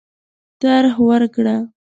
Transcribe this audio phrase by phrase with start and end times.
[0.61, 1.57] طرح ورکړه.